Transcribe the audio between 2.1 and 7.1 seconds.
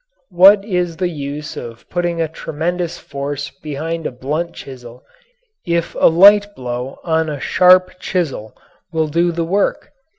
a tremendous force behind a blunt chisel if a light blow